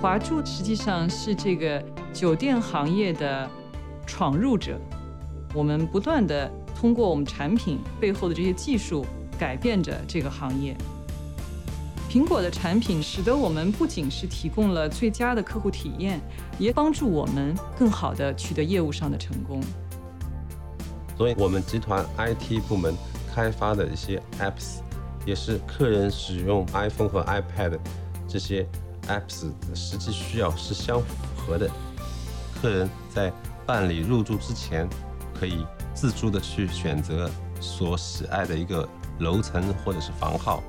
[0.00, 1.82] 华住实际上是这个
[2.12, 3.50] 酒店行业的
[4.06, 4.78] 闯入者，
[5.52, 9.04] 我们不断的通过我们产品背后的这些技术
[9.36, 10.76] 改变着这个行业。
[12.08, 16.20] 苹果的产品使得我们不仅是提供了最佳的客户体验，
[16.60, 19.60] 也帮助我们更好的取得业务上的成功。
[21.16, 22.94] 所以，我们集团 IT 部门
[23.34, 24.78] 开发的一些 apps，
[25.26, 27.76] 也是客人使用 iPhone 和 iPad
[28.28, 28.64] 这些
[29.08, 31.68] apps 的实际需要是相符合的。
[32.60, 33.32] 客人在
[33.66, 34.88] 办理入住之前，
[35.38, 40.62] 可以自助的去选择所喜爱的一个楼层或者是房号。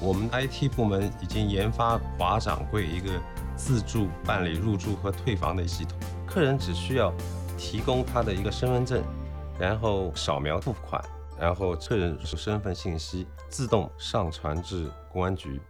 [0.00, 3.10] 我们 IT 部门已经研发华掌柜一个
[3.56, 7.12] 自助办理入住和退房的系统，客人只需要
[7.56, 9.02] 提供他的一个身份证，
[9.58, 11.02] 然后扫描付款，
[11.38, 15.60] 然后客人身份信息自动上传至公安局。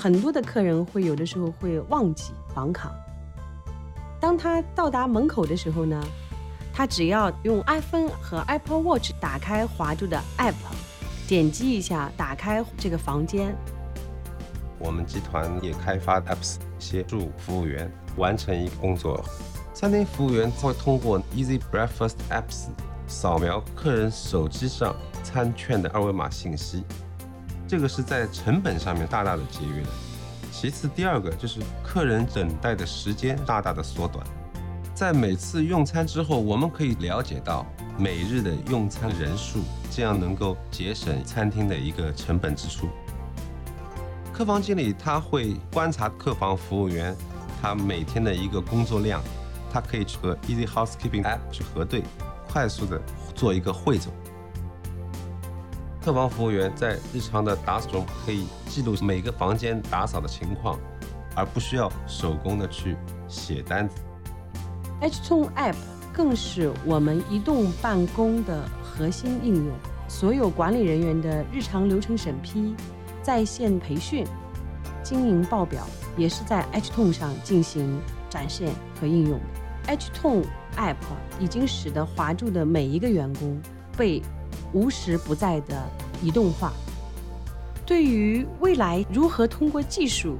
[0.00, 2.94] 很多的客人会有的时候会忘记房卡，
[4.20, 6.00] 当他到达门口的时候呢，
[6.72, 10.54] 他只要用 iPhone 和 Apple Watch 打开华住的 App。
[11.26, 13.52] 点击一下，打开这个房间。
[14.78, 19.22] 我们集团也开发 apps 协助服务员完成一个工作。
[19.74, 22.68] 餐厅服务员会通过 Easy Breakfast apps
[23.08, 26.84] 扫描客人手机上餐券的二维码信息，
[27.68, 29.88] 这个是在成本上面大大的节约的。
[30.50, 34.26] 其次，第二个就是客人等待的时间大大的缩短。
[34.94, 37.64] 在每次用餐之后，我们可以了解到
[37.98, 39.60] 每日的用餐人数。
[39.90, 42.88] 这样能够节省餐厅的一个成本支出。
[44.32, 47.16] 客房经理他会观察客房服务员
[47.60, 49.20] 他每天的一个工作量，
[49.72, 52.04] 他可以和 Easy Housekeeping App 去核对，
[52.48, 53.00] 快速的
[53.34, 54.12] 做一个汇总。
[56.04, 60.78] 客房服务员在日常的打扫中可以记录每个房间打扫的情况，
[61.34, 62.96] 而不需要手工的去
[63.28, 63.96] 写单子。
[65.00, 65.76] H Tone App
[66.12, 68.62] 更是我们移动办公的。
[68.98, 69.72] 核心应用，
[70.08, 72.74] 所有管理人员的日常流程审批、
[73.22, 74.26] 在线培训、
[75.04, 75.86] 经营报表，
[76.16, 79.92] 也是在 H Tone 上进行展现和应用的。
[79.92, 80.44] H Tone
[80.76, 80.96] App
[81.38, 83.56] 已经使得华住的每一个员工
[83.96, 84.20] 被
[84.72, 85.88] 无时不在的
[86.22, 86.72] 移动化。
[87.86, 90.36] 对于未来如何通过技术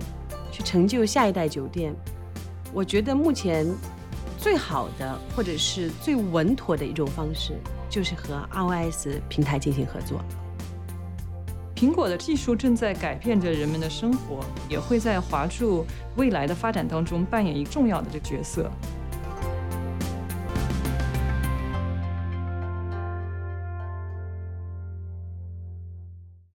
[0.52, 1.94] 去成就下一代酒店，
[2.72, 3.66] 我觉得目前
[4.38, 7.54] 最好的或者是最稳妥的一种方式。
[7.90, 10.20] 就是和 iOS 平台进行合作。
[11.74, 18.70] 苹果的技术正在改变着人们的生活，也会在华住未来的发展当中扮演一个重要的这个角色。